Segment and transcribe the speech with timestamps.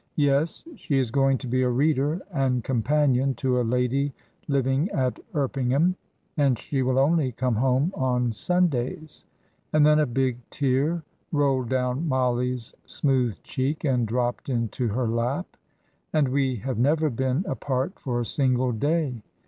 [0.17, 0.63] "Yes.
[0.77, 4.11] She is going to be a reader and companion to a lady
[4.47, 5.93] living at Erpingham,
[6.37, 9.25] and she will only come home on Sundays;"
[9.71, 15.55] and then a big tear rolled down Mollie's smooth cheek and dropped into her lap.
[16.13, 19.21] "And we have never been apart for a single day!"